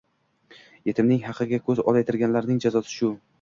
[0.89, 3.13] Yetimning haqiga ko‘z olaytirganning jazosi shu